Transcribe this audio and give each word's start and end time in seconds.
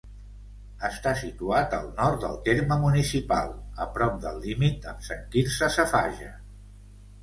Està 0.87 1.11
situat 1.19 1.75
al 1.81 1.85
nord 1.99 2.25
del 2.25 2.41
terme 2.49 2.79
municipal, 2.87 3.55
a 3.87 3.91
prop 4.01 4.21
del 4.27 4.43
límit 4.49 4.93
amb 4.95 5.09
Sant 5.13 5.27
Quirze 5.37 5.75
Safaja. 5.81 6.37